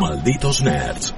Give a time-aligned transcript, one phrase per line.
[0.00, 1.14] Malditos Nerds.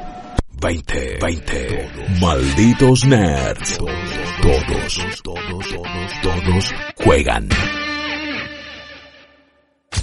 [0.61, 1.91] 20, 20.
[2.21, 3.79] Malditos Nerds.
[3.79, 7.49] Todos, todos, todos, todos juegan.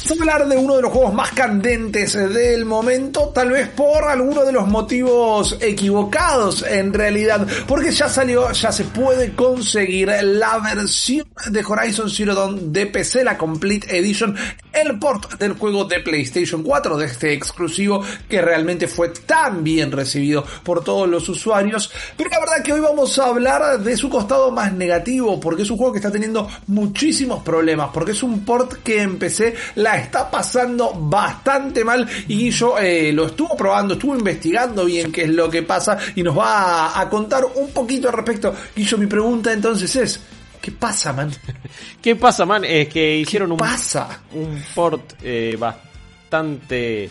[0.07, 4.03] Vamos a hablar de uno de los juegos más candentes del momento, tal vez por
[4.03, 10.59] alguno de los motivos equivocados en realidad, porque ya salió, ya se puede conseguir la
[10.59, 14.35] versión de Horizon Zero Dawn de PC, la Complete Edition,
[14.75, 19.91] el port del juego de PlayStation 4, de este exclusivo que realmente fue tan bien
[19.91, 24.09] recibido por todos los usuarios, pero la verdad que hoy vamos a hablar de su
[24.09, 28.43] costado más negativo, porque es un juego que está teniendo muchísimos problemas, porque es un
[28.43, 33.93] port que en PC la está pasando bastante mal y yo eh, lo estuvo probando,
[33.93, 37.69] estuvo investigando bien qué es lo que pasa y nos va a, a contar un
[37.71, 38.53] poquito al respecto.
[38.75, 40.19] Yo mi pregunta entonces es,
[40.65, 41.31] ¿qué pasa, man?
[42.01, 42.63] ¿Qué pasa, man?
[42.65, 44.23] Es que hicieron un, pasa?
[44.33, 47.09] un port eh, bastante...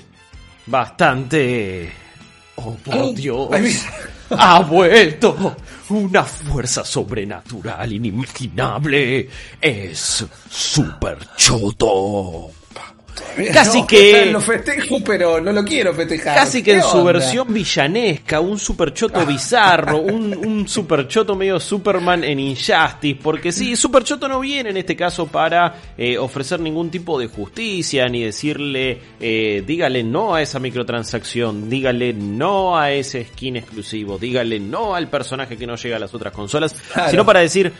[0.67, 1.93] Bastante...
[2.57, 3.48] Oh, por Dios.
[3.53, 3.81] Ay, mira.
[4.37, 5.55] Ha vuelto
[5.91, 9.28] una fuerza sobrenatural inimaginable.
[9.61, 12.50] Es super choto.
[13.53, 16.34] Casi No, que- Lo festejo, pero no lo quiero festejar.
[16.37, 22.25] Casi que ¿Qué en su versión villanesca, un superchoto bizarro, un, un superchoto medio Superman
[22.25, 27.19] en Injustice, porque sí, superchoto no viene en este caso para eh, ofrecer ningún tipo
[27.19, 33.56] de justicia, ni decirle, eh, dígale no a esa microtransacción, dígale no a ese skin
[33.56, 37.11] exclusivo, dígale no al personaje que no llega a las otras consolas, Claro.
[37.11, 37.73] sino para decir,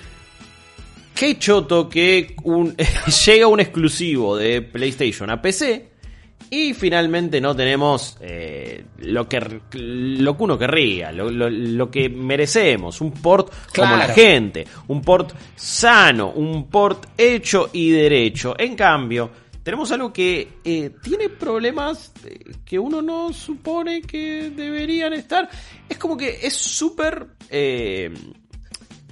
[1.15, 2.75] Qué choto que un,
[3.27, 5.89] llega un exclusivo de PlayStation a PC
[6.51, 12.09] y finalmente no tenemos eh, lo, que, lo que uno querría, lo, lo- lo que
[12.09, 18.55] merecemos, un port como la gente, un port sano, un port hecho y derecho.
[18.59, 19.31] En cambio,
[19.63, 25.49] tenemos algo que eh, tiene problemas eh, que uno no supone que deberían estar.
[25.89, 27.27] Es como que es súper...
[27.51, 28.13] eh,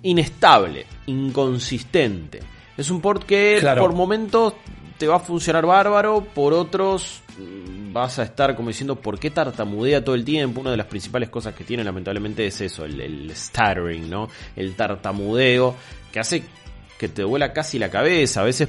[0.03, 2.41] inestable, inconsistente.
[2.77, 3.83] Es un port que Claro.
[3.83, 4.55] por momentos
[4.99, 9.31] te va a funcionar bárbaro, por otros mm, vas a estar como diciendo por qué
[9.31, 10.61] tartamudea todo el tiempo.
[10.61, 14.29] Una de las principales cosas que tiene lamentablemente es eso, el, el stuttering, ¿no?
[14.57, 15.75] El tartamudeo
[16.13, 16.45] que hace
[16.99, 18.43] que te duela casi la cabeza.
[18.43, 18.69] A veces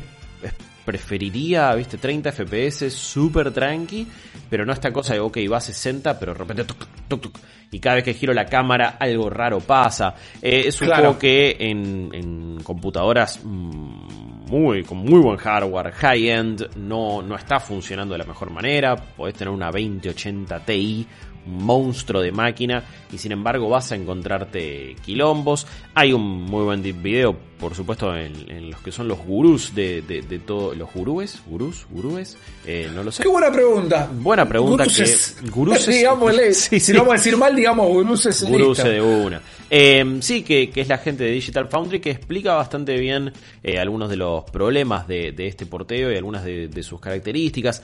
[0.86, 4.08] preferiría, viste, 30 FPS súper tranqui,
[4.50, 7.40] pero no esta cosa de, ok, va a 60, pero de repente tuc, tuc, tuc,
[7.72, 10.14] y cada vez que giro la cámara algo raro pasa.
[10.42, 11.04] Eh, es un Claro.
[11.04, 17.60] juego que en, en computadoras mm, muy, con muy buen hardware, high-end, no, no está
[17.60, 18.96] funcionando de la mejor manera.
[18.96, 21.08] Podés tener una 2080 Ti,
[21.46, 25.68] monstruo de máquina, y sin embargo vas a encontrarte quilombos.
[25.94, 30.02] Hay un muy buen video, por supuesto, en, en los que son los gurús de,
[30.02, 30.74] de, de todo.
[30.74, 31.42] ¿Los gurúes?
[31.46, 31.86] ¿Gurús?
[31.90, 32.38] ¿Gurúes?
[32.66, 33.24] Eh, no lo sé.
[33.24, 34.10] Qué buena pregunta.
[34.14, 35.38] Buena pregunta Guruses.
[35.42, 35.50] que...
[35.50, 35.88] Guruses.
[35.96, 38.44] Digámosle, Sí, si no vamos a decir mal, digamos guruses.
[38.44, 38.90] Guruse listo.
[38.90, 39.42] de una.
[39.70, 43.32] Eh, sí, que, que es la gente de Digital Foundry que explica bastante bien
[43.64, 47.82] eh, algunos de los problemas de, de este porteo y algunas de sus características.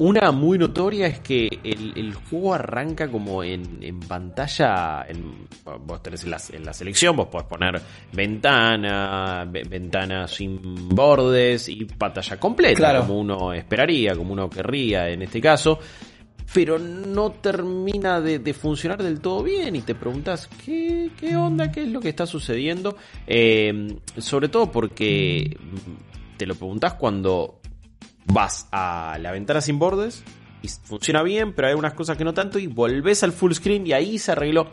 [0.00, 5.04] Una muy notoria es que el, el juego arranca como en, en pantalla.
[5.06, 5.46] En,
[5.86, 7.80] vos tenés en la, en la selección, vos podés poner
[8.12, 13.00] ventana, ve- ventana sin bordes y pantalla completa, Claro.
[13.00, 15.78] como uno esperaría, como uno querría en este caso
[16.52, 21.70] pero no termina de, de funcionar del todo bien y te preguntas ¿qué, qué onda,
[21.70, 22.96] qué es lo que está sucediendo.
[23.24, 27.59] Eh, sobre todo porque mm, te lo preguntas cuando
[28.26, 30.22] vas a la ventana sin bordes
[30.62, 33.86] y funciona bien, pero hay algunas cosas que no tanto y volvés al full screen
[33.86, 34.70] y ahí se arregló.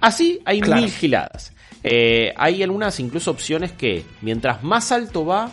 [0.00, 0.82] Así hay Claro.
[0.82, 1.52] mil giladas.
[1.82, 5.50] Eh, hay algunas incluso opciones que mientras más alto va,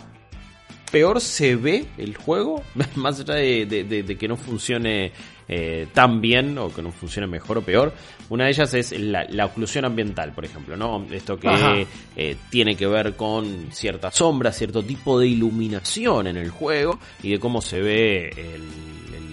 [0.90, 2.62] peor se ve el juego,
[2.96, 5.12] más allá de, de- de- de que no funcione
[5.48, 7.92] eh, tan bien o que no funcione mejor o peor.
[8.28, 11.06] Una de ellas es la, la oclusión ambiental, por ejemplo, ¿no?
[11.10, 11.86] Esto que
[12.16, 17.30] eh, tiene que ver con cierta sombra, cierto tipo de iluminación en el juego y
[17.30, 19.27] de cómo se ve el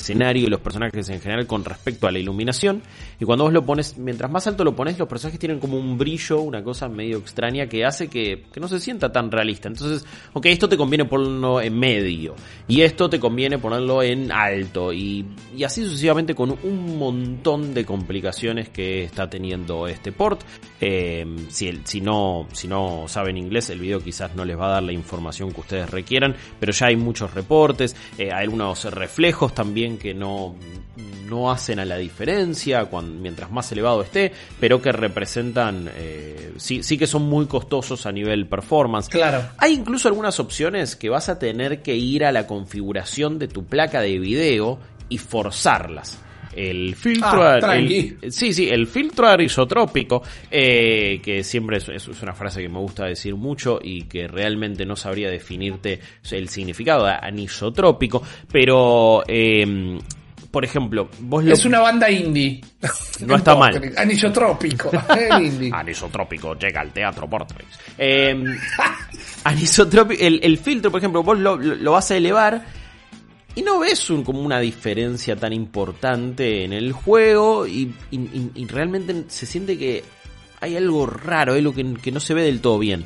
[0.00, 2.82] escenario y los personajes en general con respecto a la iluminación.
[3.20, 5.98] Y cuando vos lo pones, mientras más alto lo pones, los personajes tienen como un
[5.98, 9.68] brillo, una cosa medio extraña que hace que, que no se sienta tan realista.
[9.68, 12.34] Entonces, ok, esto te conviene ponerlo en medio
[12.68, 15.24] y esto te conviene ponerlo en alto y,
[15.56, 20.42] y así sucesivamente con un montón de complicaciones que está teniendo este port.
[20.80, 24.66] Eh, si, el- si, no, si no saben inglés, el video quizás no les va
[24.66, 28.84] a dar la información que ustedes requieran, pero ya hay muchos reportes, eh, hay algunos
[28.92, 30.56] reflejos también que no,
[31.28, 36.82] no hacen a la diferencia cuan- mientras más elevado esté, pero que representan, eh, sí,
[36.82, 39.08] sí que son muy costosos a nivel performance.
[39.08, 39.42] Claro.
[39.58, 43.64] Hay incluso algunas opciones que vas a tener que ir a la configuración de tu
[43.64, 44.78] placa de video
[45.08, 46.18] y forzarlas.
[46.56, 48.16] El filtro, Ah, el- tranqui.
[48.30, 53.04] sí, sí, el filtro anisotrópico, eh, que siempre es, es una frase que me gusta
[53.04, 56.00] decir mucho y que realmente no sabría definirte
[56.30, 59.98] el significado de anisotrópico, pero, eh,
[60.50, 61.52] por ejemplo, vos lo...
[61.52, 62.62] Es una banda indie.
[63.26, 63.92] No está mal.
[63.98, 64.90] Anisotrópico.
[65.18, 65.70] El indie.
[65.74, 67.78] Anisotrópico llega al teatro Portrix.
[67.98, 68.34] Eh,
[69.44, 72.64] anisotrópico, el, el filtro, por ejemplo, vos lo vas a elevar
[73.56, 78.50] y no ves un- como una diferencia tan importante en el juego y, y- y-
[78.54, 80.04] y realmente se siente que
[80.60, 83.04] hay algo raro, algo que, que no se ve del todo bien.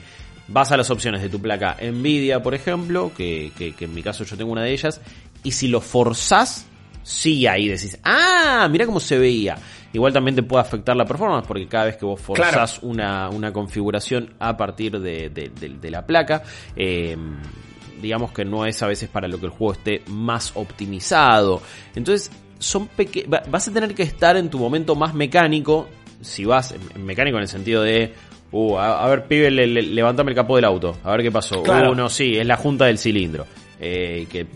[0.49, 4.03] Vas a las opciones de tu placa Nvidia, por ejemplo, que, que- que en mi
[4.03, 5.01] caso yo tengo una de ellas,
[5.45, 6.67] y si lo forzás,
[7.03, 9.57] sí ahí decís, ah, mira cómo se veía.
[9.93, 13.53] Igual también te puede afectar la performance, porque cada vez que vos forzás una, una
[13.53, 16.43] configuración a partir de, de- de- de la placa,
[16.77, 17.17] eh,
[18.01, 21.63] digamos que no es a veces para lo que el juego esté más optimizado.
[21.95, 25.89] Entonces, son peque va- vas a tener que estar en tu momento más mecánico,
[26.21, 28.13] si vas en, mecánico en el sentido de,
[28.53, 31.31] uh, a, a ver, pibe, le- le- levantame el capó del auto, a ver qué
[31.33, 31.63] pasó.
[31.63, 31.93] Claro.
[31.93, 33.47] Uh, no, sí, es la junta del cilindro.
[33.83, 34.47] Eh, que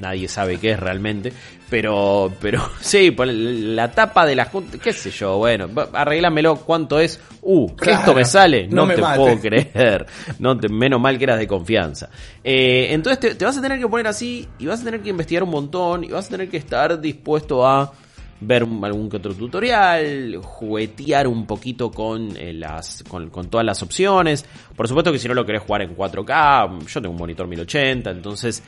[0.00, 1.32] nadie sabe qué es realmente,
[1.70, 7.20] pero, pero sí, la tapa de la junta, qué sé yo, bueno, arréglamelo, ¿cuánto es?
[7.42, 9.18] Uh, Claro, esto me sale, no, no me te mate.
[9.18, 10.06] puedo creer,
[10.38, 12.08] no te, menos mal que eras de confianza.
[12.42, 15.10] Eh, entonces te, te vas a tener que poner así y vas a tener que
[15.10, 17.92] investigar un montón y vas a tener que estar dispuesto a
[18.40, 23.82] ver algún que otro tutorial, juguetear un poquito con, eh, las, con, con todas las
[23.82, 24.44] opciones.
[24.76, 28.10] Por supuesto que si no lo querés jugar en 4K, yo tengo un monitor 1080,
[28.10, 28.62] entonces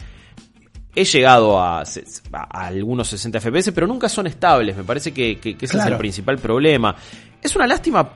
[0.97, 1.85] he llegado a,
[2.51, 4.77] algunos 60 FPS, pero nunca son estables.
[4.77, 6.97] Me parece que, que- que ese es el principal problema.
[7.43, 8.09] Es una lástima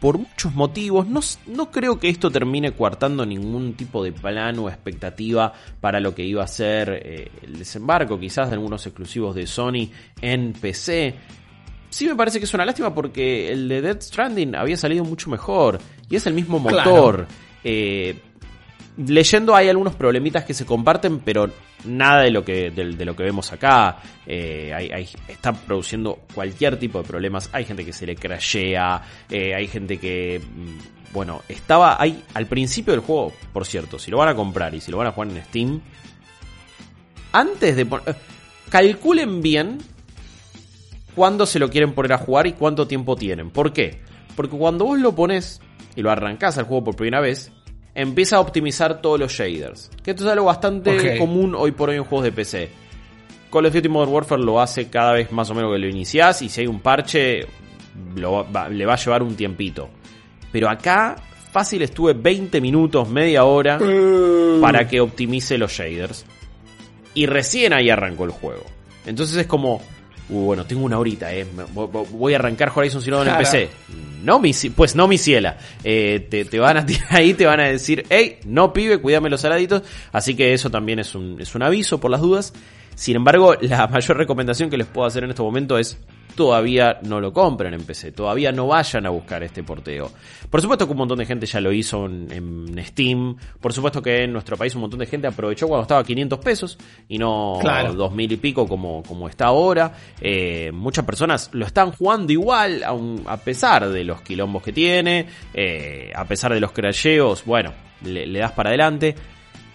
[0.00, 1.06] por muchos motivos.
[1.08, 1.18] No,
[1.48, 6.22] no creo que esto termine coartando ningún tipo de plan o expectativa para lo que
[6.24, 9.90] iba a ser eh, el desembarco, quizás de algunos exclusivos de Sony
[10.22, 11.14] en PC.
[11.90, 15.30] Sí me parece que es una lástima porque el de Dead Stranding había salido mucho
[15.30, 16.90] mejor y es el mismo Claro.
[16.90, 17.26] motor.
[17.64, 18.14] Eh,
[18.98, 21.50] leyendo hay algunos problemitas que se comparten, pero
[21.84, 23.98] nada de lo que, de, lo que vemos acá.
[24.26, 27.48] Eh, está produciendo cualquier tipo de problemas.
[27.52, 30.40] Hay gente que se le crashea, eh, hay gente que...
[30.40, 34.74] mm, Bueno, estaba ahí al principio del juego, por cierto, si lo van a comprar
[34.74, 35.80] y si lo van a jugar en Steam,
[37.32, 38.16] antes de poner...
[38.68, 39.78] Calculen bien
[41.14, 43.50] cuándo se lo quieren poner a jugar y cuánto tiempo tienen.
[43.50, 44.02] ¿Por qué?
[44.36, 45.60] Porque cuando vos lo pones
[45.96, 47.50] y lo arrancás al juego por primera vez,
[48.00, 49.90] empieza a optimizar todos los shaders.
[50.02, 52.68] Que esto es algo bastante común hoy por hoy en juegos de PC.
[53.52, 56.40] Call of Duty Modern Warfare lo hace cada vez más o menos que lo iniciás
[56.42, 57.46] y si hay un parche
[58.14, 59.88] lo va- le va a llevar un tiempito.
[60.52, 61.16] Pero acá
[61.50, 63.78] fácil estuve 20 minutos, media hora
[64.60, 66.24] para que optimice los shaders.
[67.14, 68.64] Y recién ahí arrancó el juego.
[69.06, 69.80] Entonces es como,
[70.28, 71.46] uh, bueno, tengo una horita, eh.
[71.74, 73.36] voy a arrancar Horizon Zero Dawn en.
[73.36, 73.68] PC.
[74.22, 75.58] No, mi, pues no, mi ciela.
[75.84, 79.30] Eh, te, te van a tirar ahí, te van a decir, hey, no pibe, cuídame
[79.30, 79.82] los saladitos.
[80.12, 82.52] Así que eso también es un, es un aviso por las dudas.
[82.98, 85.98] Sin embargo, la mayor recomendación que les puedo hacer en este momento es
[86.34, 90.10] todavía no lo compren en PC, todavía no vayan a buscar este porteo.
[90.50, 94.00] Por supuesto que un montón de gente ya lo hizo en, en Steam, por supuesto
[94.02, 96.78] que en nuestro país un montón de gente aprovechó cuando estaba a 500 pesos
[97.08, 97.92] y no Claro.
[97.94, 99.92] 2000 y pico como, como está ahora.
[100.20, 105.26] Eh, muchas personas lo están jugando igual, aun- a pesar de los quilombos que tiene,
[105.54, 107.72] eh, a pesar de los crasheos, bueno,
[108.04, 109.14] le, le das para adelante.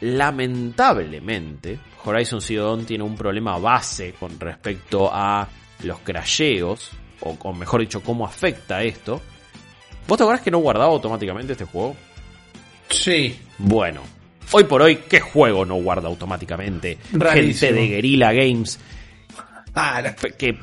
[0.04, 5.48] Lamentablemente, Horizon Zero Dawn tiene un problema base con respecto a
[5.84, 6.92] los crasheos,
[7.22, 9.22] o, o mejor dicho, cómo afecta esto.
[10.08, 11.96] ¿Vos te acordás que no guardaba automáticamente este juego?
[12.90, 13.40] Sí.
[13.58, 14.02] Bueno,
[14.52, 16.98] hoy por hoy, ¿qué juego no guarda automáticamente?
[17.14, 17.68] Rarísimo.
[17.70, 18.80] Gente de Guerrilla Games
[19.76, 20.04] Ah,
[20.38, 20.58] que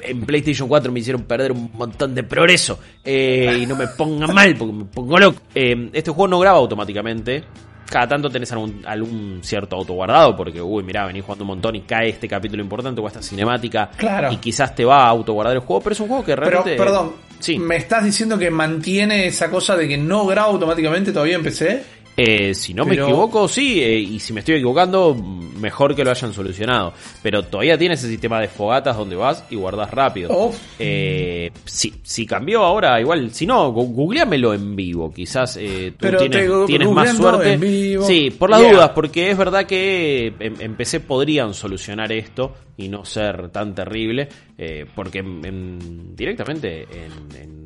[0.00, 2.78] en PlayStation 4 me hicieron perder un montón de progreso.
[3.04, 5.40] Eh, y no me pongan mal porque me pongo loco.
[5.54, 7.44] Eh, este juego no graba automáticamente.
[7.90, 11.80] Cada tanto tenés algún, algún cierto autoguardado porque, uy, mirá, venís jugando un montón y
[11.82, 13.90] cae este capítulo importante o esta cinemática.
[13.96, 14.32] Claro.
[14.32, 16.76] Y quizás te va a autoguardar el juego, pero es un juego que Pero, realmente...
[16.76, 17.58] perdón, Sí.
[17.58, 21.82] ¿me estás diciendo que mantiene esa cosa de que no graba automáticamente todavía en PC?
[22.16, 26.10] Eh, si no me equivoco, sí, eh, y si me estoy equivocando, mejor que lo
[26.12, 26.92] hayan solucionado.
[27.22, 30.30] Pero todavía tiene ese sistema de fogatas donde vas y guardas rápido.
[30.48, 30.56] Uf.
[30.78, 35.12] Eh, si, si cambió ahora, igual, si no, googleamelo en vivo.
[35.12, 36.18] Quizás eh, tú Pero
[36.66, 37.54] tienes, más suerte.
[37.54, 38.04] en vivo.
[38.06, 38.72] Sí, por las Yeah.
[38.72, 43.74] dudas, porque es verdad que en, en PC podrían solucionar esto y no ser tan
[43.74, 47.63] terrible, eh, porque en- en- directamente en, en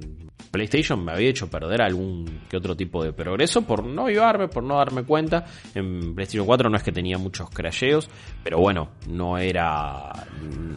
[0.51, 4.63] PlayStation me había hecho perder algún que otro tipo de progreso por no ayudarme, por
[4.63, 5.45] no darme cuenta.
[5.75, 8.09] En PlayStation 4 no es que tenía muchos crasheos,
[8.43, 10.27] pero bueno, no era.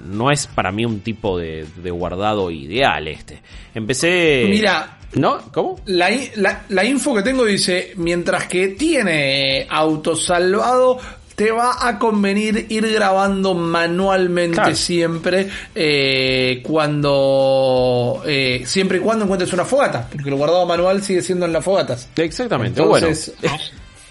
[0.06, 3.41] No es para mí un tipo de, de guardado ideal este.
[3.74, 4.46] Empecé.
[4.50, 4.98] Mira.
[5.13, 5.39] ¿No?
[5.51, 5.77] ¿Cómo?
[5.88, 11.00] La, la, la info que tengo dice: mientras que tiene autosalvado,
[11.43, 14.75] te va a convenir ir grabando manualmente Claro.
[14.75, 21.21] siempre eh, cuando eh, siempre y cuando encuentres una fogata porque el guardado manual sigue
[21.21, 23.55] siendo en las fogatas Exactamente, Entonces, bueno.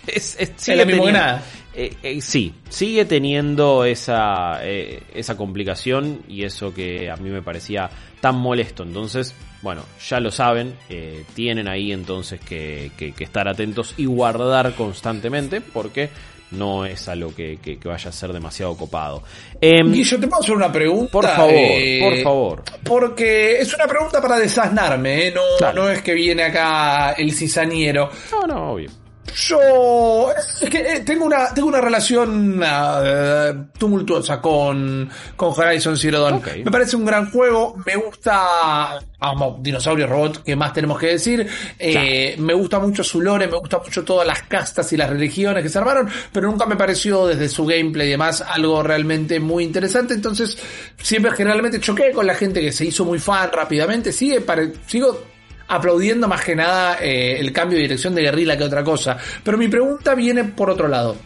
[0.06, 1.42] Es, es- es lo mismo que nada.
[1.75, 7.42] eh, eh, sí, sigue teniendo esa, eh, esa complicación y eso que a mí me
[7.42, 7.88] parecía
[8.20, 8.82] tan molesto.
[8.82, 14.06] Entonces, bueno, ya lo saben, eh, tienen ahí entonces que, que- que estar atentos y
[14.06, 16.08] guardar constantemente porque
[16.52, 19.23] no es algo que, que- que vaya a ser demasiado copado.
[19.61, 22.62] Em, Guillo te puedo hacer una pregunta por favor, Eh, por favor.
[22.85, 25.35] porque es una pregunta para desasnarme ¿eh?
[25.35, 28.90] no, no es que viene acá el cizañero No, no, obvio.
[29.33, 36.21] Yo es que eh, tengo una tengo una relación eh, tumultuosa con, con Horizon Zero
[36.21, 36.43] Dawn.
[36.65, 41.47] Me parece un gran juego, me gusta amo dinosaurio robot, ¿qué más tenemos que decir?
[41.79, 45.62] Eh, Me gusta mucho su lore, me gusta mucho todas las castas y las religiones
[45.62, 49.62] que se armaron, pero nunca me pareció desde su gameplay y demás algo realmente muy
[49.65, 50.15] interesante.
[50.15, 50.59] Entonces,
[51.00, 54.11] siempre generalmente choqué con la gente que se hizo muy fan rápidamente.
[54.12, 55.23] Sigue pare- sigo
[55.71, 59.17] aplaudiendo más que nada eh, el cambio de dirección de Guerrilla que otra cosa.
[59.43, 61.17] Pero mi pregunta viene por otro lado.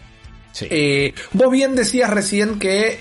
[0.52, 0.68] Sí.
[0.70, 3.00] Eh, vos bien decías recién que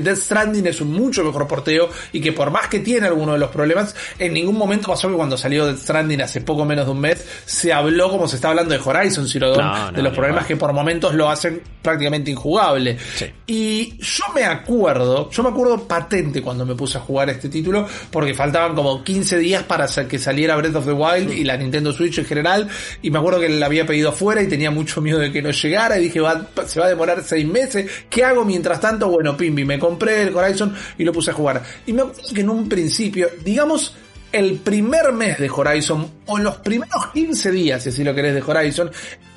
[0.00, 3.40] Death Stranding es un mucho mejor porteo y que por más que tiene algunos de
[3.40, 6.92] los problemas, en ningún momento pasó que cuando salió Death Stranding hace poco menos de
[6.92, 10.02] un mes, se habló como se está hablando de Horizon Zero Dawn, No, no, de
[10.02, 12.98] los problemas que por momentos lo hacen prácticamente injugable.
[13.14, 13.26] Sí.
[13.46, 17.86] Y yo me acuerdo, yo me acuerdo patente cuando me puse a jugar este título,
[18.10, 21.92] porque faltaban como 15 días para que saliera Breath of the Wild y la Nintendo
[21.92, 22.68] Switch en general,
[23.02, 25.50] y me acuerdo que la había pedido afuera y tenía mucho miedo de que no
[25.50, 29.08] llegara, y dije, va, se va a demorar 6 meses, ¿qué hago mientras tanto?
[29.08, 31.62] Bueno, Me compré el Horizon y lo puse a jugar.
[31.86, 33.94] Y me acuerdo que en un principio, digamos,
[34.32, 38.42] el primer mes de Horizon, o los primeros 15 días, si así lo querés, de
[38.42, 38.88] Horizon,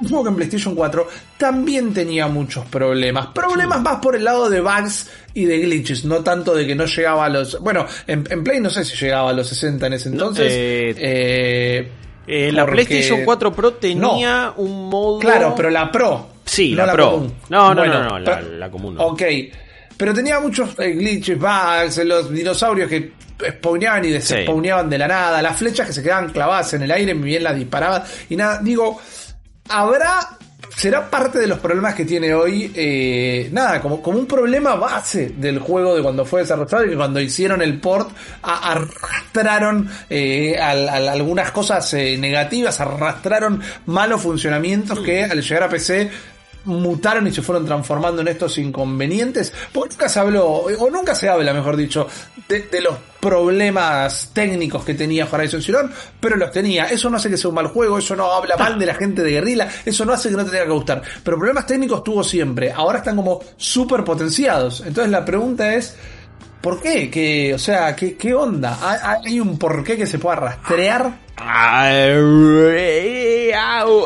[0.01, 3.27] un juego que en PlayStation 4 también tenía muchos problemas.
[3.33, 6.85] Problemas más por el lado de bugs y de glitches, no tanto de que no
[6.85, 7.59] llegaba a los...
[7.59, 10.45] Bueno, en, en Play no sé si llegaba a los 60 en ese entonces.
[10.51, 11.91] eh, eh,
[12.27, 15.17] Eh, la porque- PlayStation 4 Pro tenía un modo.
[15.19, 16.27] Claro, pero la Pro.
[16.45, 17.11] Sí, no la Pro.
[17.13, 17.33] común.
[17.49, 18.93] No, no, Bueno, no, no, la, pero- la común.
[18.95, 19.01] no.
[19.07, 19.21] Ok.
[19.97, 23.11] Pero tenía muchos eh, glitches, bugs, los dinosaurios que
[23.59, 27.13] spawneaban y despawneaban de la nada, las flechas que se quedaban clavadas en el aire,
[27.13, 28.59] bien las disparaba y nada.
[28.61, 28.99] Digo,
[29.69, 30.19] habrá.
[30.75, 35.33] Será parte de los problemas que tiene hoy, eh, nada, como, como un problema base
[35.37, 38.09] del juego de cuando fue desarrollado y que cuando hicieron el port
[38.41, 45.63] a- arrastraron eh, al- al- algunas cosas eh, negativas, arrastraron malos funcionamientos que al llegar
[45.63, 46.09] a PC
[46.65, 49.53] mutaron y se fueron transformando en estos inconvenientes.
[49.71, 52.07] Porque nunca se habló, o nunca se habla, mejor dicho,
[52.47, 55.89] de, los problemas técnicos que tenía Horizon Zero
[56.19, 56.85] pero los tenía.
[56.85, 59.23] Eso no hace que sea un mal juego, eso no habla mal de la gente
[59.23, 61.01] de guerrilla, eso no hace que no te tenga que gustar.
[61.23, 62.71] Pero problemas técnicos tuvo siempre.
[62.71, 64.81] Ahora están como súper potenciados.
[64.85, 65.95] Entonces la pregunta es.
[66.63, 67.09] ¿Por qué?
[67.11, 68.79] ¿Qué, o sea, ¿qué, qué onda?
[69.21, 71.19] ¿Hay un porqué que se pueda rastrear?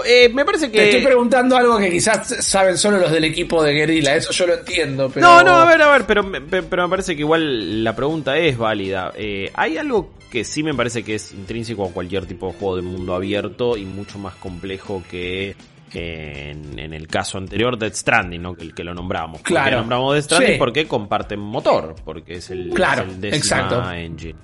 [0.04, 0.80] Eh, me parece que.
[0.80, 4.48] Te estoy preguntando algo que quizás saben solo los del equipo de guerrilla, eso yo
[4.48, 5.28] lo entiendo, pero...
[5.28, 8.58] No, no, a ver, a ver, pero, pero me parece que igual la pregunta es
[8.58, 9.14] válida.
[9.16, 12.76] Eh, hay algo que sí me parece que es intrínseco a cualquier tipo de juego
[12.78, 15.56] de mundo abierto y mucho más complejo que
[15.91, 18.53] que en, en el caso anterior Death Stranding, ¿no?
[18.56, 19.38] que el que lo nombramos.
[19.39, 19.77] ¿Por qué Claro.
[19.79, 20.58] nombramos Death Stranding Sí.
[20.60, 23.91] porque comparten motor, porque es el, Claro, es el décima exacto.
[23.91, 24.36] engine.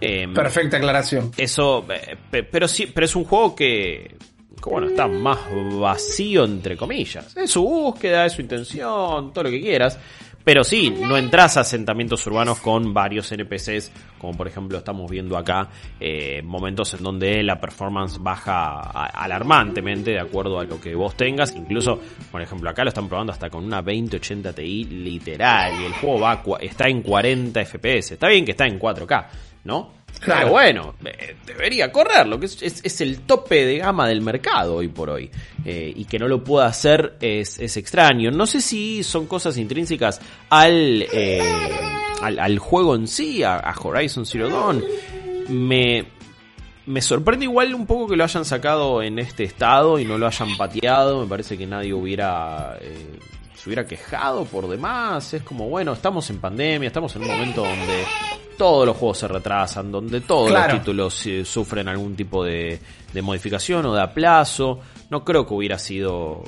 [0.00, 1.32] Em, Perfecta aclaración.
[1.36, 4.14] Eso, eh, pe- pero sí, pero es un juego que,
[4.62, 5.38] que, bueno, está más
[5.78, 7.36] vacío entre comillas.
[7.36, 9.98] Es su búsqueda, es su intención, todo lo que quieras.
[10.48, 15.36] Pero sí, no entras a asentamientos urbanos con varios NPCs, como por ejemplo estamos viendo
[15.36, 15.68] acá,
[16.00, 21.54] eh, momentos en donde la performance baja alarmantemente de acuerdo a lo que vos tengas.
[21.54, 22.00] Incluso,
[22.32, 26.20] por ejemplo, acá lo están probando hasta con una 2080 Ti literal y el juego
[26.20, 28.12] va está en 40 FPS.
[28.12, 29.26] Está bien que está en 4K,
[29.64, 29.97] ¿no?
[30.20, 30.40] Claro.
[30.40, 34.74] Pero bueno, eh, debería correrlo, que es, es- es el tope de gama del mercado
[34.76, 35.30] hoy por hoy.
[35.64, 38.30] Eh, y que no lo pueda hacer es, es extraño.
[38.32, 41.40] No sé si son cosas intrínsecas al, eh,
[42.20, 44.82] al, al juego en sí, a, a Horizon Zero Dawn.
[45.50, 46.04] Me,
[46.86, 50.26] me sorprende igual un poco que lo hayan sacado en este estado y no lo
[50.26, 51.22] hayan pateado.
[51.22, 52.76] Me parece que nadie hubiera...
[52.80, 53.18] eh,
[53.54, 55.32] se hubiera quejado por demás.
[55.32, 58.04] Es como, bueno, estamos en pandemia, estamos en un momento donde
[58.58, 62.78] todos los juegos se retrasan, donde todos los títulos eh, sufren algún tipo de,
[63.12, 64.80] de modificación o de aplazo.
[65.08, 66.42] No creo que hubiera sido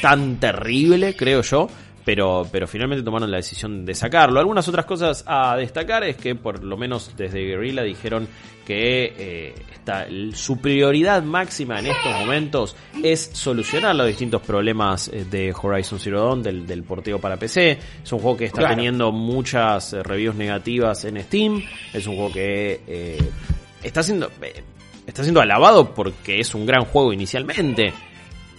[0.00, 1.68] tan terrible, creo yo
[2.06, 4.38] pero, pero finalmente tomaron la decisión de sacarlo.
[4.38, 8.28] Algunas otras cosas a destacar es que por lo menos desde Guerrilla dijeron
[8.64, 15.26] que eh, está, su prioridad máxima en estos momentos es solucionar los distintos problemas eh,
[15.28, 17.76] de Horizon Zero Dawn, del, del porteo para PC.
[18.04, 21.60] Es un juego que está teniendo muchas eh, reviews negativas en Steam.
[21.92, 23.18] Es un juego que
[23.82, 24.30] está siendo...
[25.04, 27.92] está siendo alabado porque es un gran juego inicialmente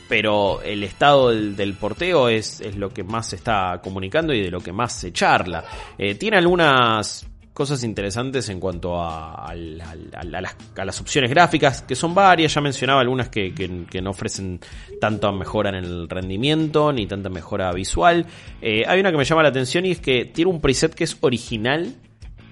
[0.08, 4.52] pero el estado del, porteo es, es, lo que más se está comunicando y de
[4.52, 5.64] lo que más se charla.
[5.98, 12.62] Eh, tiene algunas cosas interesantes en cuanto a, las, opciones gráficas, que son varias, ya
[12.62, 13.52] mencionaba algunas que,
[14.00, 14.60] no ofrecen
[15.02, 18.28] tanta mejora en el rendimiento ni tanta mejora visual.
[18.62, 21.04] Eh, hay una que me llama la atención y es que tiene un preset que
[21.04, 21.96] es original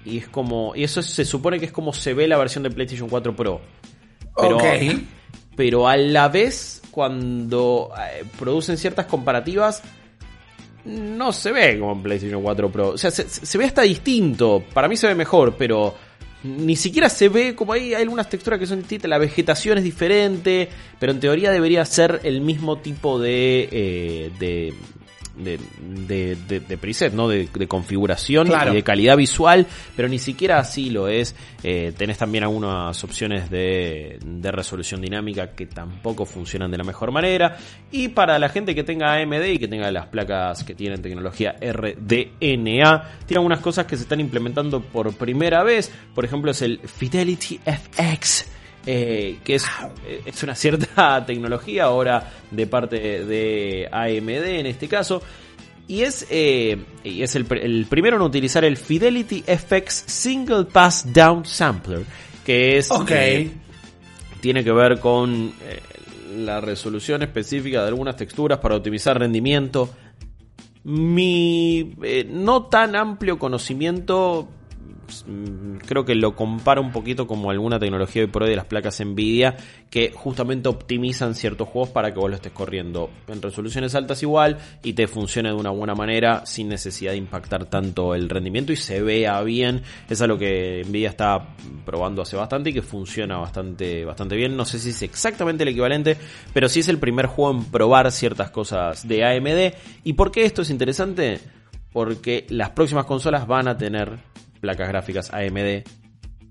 [0.04, 2.70] y es como y eso se supone que es como se ve la versión de
[2.70, 3.60] PlayStation 4 Pro.
[4.36, 4.58] Pero,
[5.56, 9.82] pero a la vez cuando eh, producen ciertas comparativas,
[10.84, 12.88] no se ve como en PlayStation 4 Pro.
[12.90, 14.62] O sea, se, ve hasta distinto.
[14.72, 15.94] Para mí se ve mejor, pero
[16.44, 19.08] ni siquiera se ve como hay, hay algunas texturas que son distintas.
[19.08, 24.74] La vegetación es diferente, pero en teoría debería ser el mismo tipo de, eh, de
[25.36, 27.28] de, de, de, preset, ¿no?
[27.28, 31.34] De, configuración y de calidad visual, pero ni siquiera así lo es.
[31.62, 37.12] Eh, tenés también algunas opciones de, de resolución dinámica que tampoco funcionan de la mejor
[37.12, 37.56] manera.
[37.90, 41.56] Y para la gente que tenga AMD y que tenga las placas que tienen tecnología
[41.60, 45.92] RDNA, tiene algunas cosas que se están implementando por primera vez.
[46.14, 48.55] Por ejemplo, es el Fidelity FX
[48.88, 49.64] eh, que es,
[50.06, 55.20] eh, es, una cierta tecnología ahora de parte de AMD en este caso.
[55.88, 61.44] Y es, eh, es el, el, primero en utilizar el Fidelity FX Single Pass Down
[61.44, 62.04] Sampler,
[62.44, 62.88] que es...
[64.40, 65.52] tiene que ver con
[66.36, 69.90] la resolución específica de algunas texturas para optimizar rendimiento.
[70.84, 71.92] Mi
[72.28, 74.48] no tan amplio conocimiento
[75.86, 79.56] creo que lo compara un poquito como alguna tecnología de por de las placas Nvidia
[79.90, 84.58] que justamente optimizan ciertos juegos para que vos lo estés corriendo en resoluciones altas igual
[84.82, 88.76] y te funcione de una buena manera sin necesidad de impactar tanto el rendimiento y
[88.76, 89.82] se vea bien.
[90.08, 91.54] Es algo que Nvidia está
[91.84, 94.56] probando hace bastante y que funciona bastante, bastante bien.
[94.56, 96.16] No sé si es exactamente el equivalente,
[96.52, 99.74] pero sí es el primer juego en probar ciertas cosas de AMD.
[100.04, 101.40] ¿Y por qué esto es interesante?
[101.92, 104.18] Porque las próximas consolas van a tener
[104.66, 105.84] placas gráficas AMD.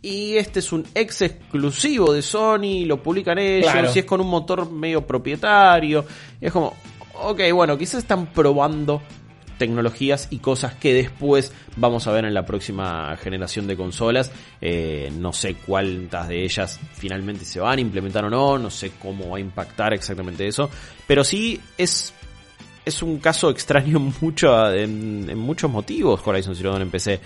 [0.02, 4.28] Y este es un ex exclusivo de Sony, lo publican ellos, y es con un
[4.28, 6.06] motor medio propietario.
[6.40, 6.74] es como,
[7.22, 9.02] ok, bueno, quizás están probando
[9.58, 14.32] tecnologías y cosas que después vamos a ver en la próxima generación de consolas.
[14.62, 18.92] Eh, no sé cuántas de ellas finalmente se van a implementar o no, no sé
[19.02, 20.70] cómo va a impactar exactamente eso,
[21.08, 22.14] pero sí es
[22.86, 27.20] es un caso extraño mucho, en, en muchos motivos Horizon Zero Dawn en PC.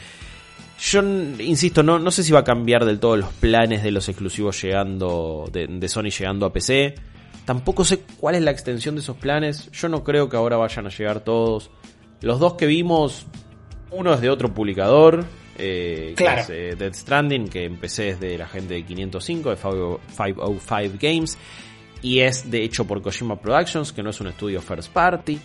[0.81, 4.07] Yo insisto, no, no sé si va a cambiar del todo los planes de los
[4.07, 6.95] exclusivos llegando, de, Sony llegando a PC.
[7.43, 9.69] Tampoco sé cuál es la extensión de esos planes.
[9.71, 11.69] Yo no creo que ahora vayan a llegar todos.
[12.21, 13.25] Los dos que vimos,
[13.91, 15.25] uno es de otro publicador,
[15.57, 20.97] eh, que es eh, Dead Stranding, que empecé desde la gente de 505, de 505
[21.01, 21.37] Games,
[22.01, 25.39] y es de hecho por Kojima Productions, que no es un estudio first party.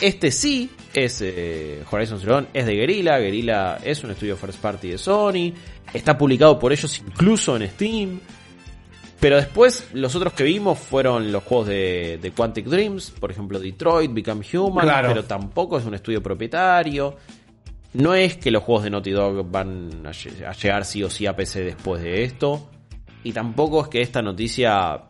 [0.00, 3.18] Este sí es eh, Horizon Zero Dawn, es de Guerrilla.
[3.18, 5.52] Guerrilla es un estudio first party de Sony.
[5.92, 8.20] Está publicado por ellos incluso en Steam.
[9.20, 13.58] Pero después los otros que vimos fueron los juegos de, de Quantic Dreams, por ejemplo
[13.58, 17.16] Detroit, Become Human, pero tampoco es un estudio propietario.
[17.94, 21.34] No es que los juegos de Naughty Dog van a llegar sí o sí a
[21.34, 22.68] PC después de esto.
[23.22, 25.00] Y tampoco es que esta noticia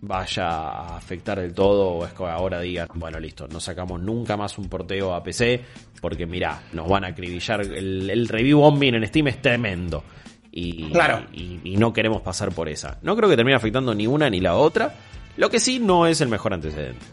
[0.00, 4.36] vaya a afectar del todo o es que ahora digan, bueno, listo, no sacamos nunca
[4.36, 5.62] más un porteo a PC
[6.00, 7.60] porque mirá, nos van a acribillar.
[7.62, 10.04] El, review bombing en Steam es tremendo.
[10.52, 11.26] Y, claro.
[11.32, 12.98] y, no queremos pasar por esa.
[13.02, 14.94] No creo que termine afectando ni una ni la otra.
[15.36, 17.04] Lo que sí no es el mejor antecedente.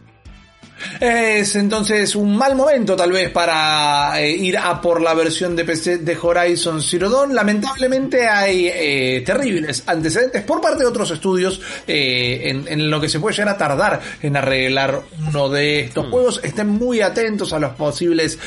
[1.00, 5.66] Es entonces un mal momento tal vez para eh, ir a por la versión de
[5.66, 7.34] PC de Horizon Zero Dawn.
[7.34, 13.20] Lamentablemente hay eh, terribles antecedentes por parte de otros estudios eh, en, lo que se
[13.20, 16.12] puede llegar a tardar en arreglar uno de estos hmm.
[16.12, 16.42] juegos.
[16.44, 18.40] Estén muy atentos a los posibles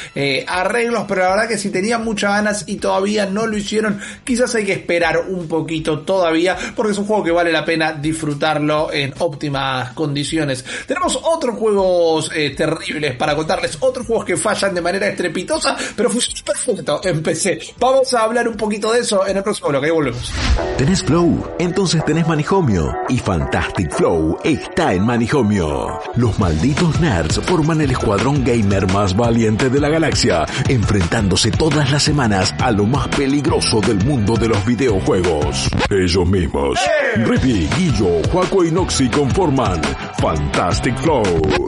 [0.46, 4.54] arreglos, pero la verdad que si tenían muchas ganas y todavía no lo hicieron, quizás
[4.54, 8.92] hay que esperar un poquito todavía porque es un juego que vale la pena disfrutarlo
[8.92, 10.64] en óptimas condiciones.
[10.86, 15.76] Tenemos otro juego juegos eh, terribles para contarles, otros juegos que fallan de manera estrepitosa,
[15.94, 17.58] pero fue perfecto en PC.
[17.78, 20.32] Vamos a hablar un poquito de eso en el próximo bloque, ahí volvemos.
[20.78, 21.54] ¿Tenés Flow?
[21.58, 22.94] Entonces tenés Manijomio.
[23.08, 26.00] Y Fantastic Flow está en Manijomio.
[26.16, 32.02] Los malditos nerds forman el escuadrón gamer más valiente de la galaxia, enfrentándose todas las
[32.02, 35.68] semanas a lo más peligroso del mundo de los videojuegos.
[35.90, 36.78] Ellos mismos.
[37.16, 39.80] Rippy, Guillo, Juaco y Noxy conforman
[40.18, 41.24] Fantastic Flow.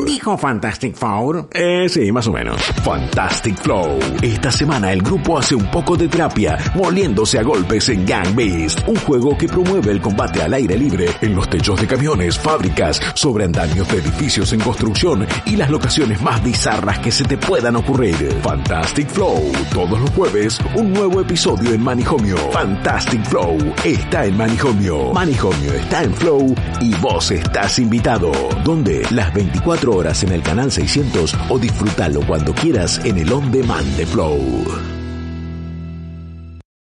[0.07, 1.48] ¿Dijo Fantastic Four?
[1.53, 2.62] Eh, sí, más o menos.
[2.83, 3.98] Fantastic Flow.
[4.22, 8.81] Esta semana el grupo hace un poco de terapia, moliéndose a golpes en Gang Beast,
[8.87, 13.01] un juego que promueve el combate al aire libre en los techos de camiones, fábricas,
[13.14, 17.77] sobre andamios de edificios en construcción y las locaciones más bizarras que se te puedan
[17.77, 18.16] ocurrir.
[18.42, 19.51] Fantastic Flow.
[19.72, 22.37] Todos los jueves, un nuevo episodio en Manijomio.
[22.53, 25.12] Fantastic Flow está en Manijomio.
[25.12, 28.31] Manijomio está en Flow y vos estás invitado.
[28.64, 33.51] Donde las 24 horas en el canal 600 o disfrútalo cuando quieras en el on
[33.51, 34.98] demand de Flow.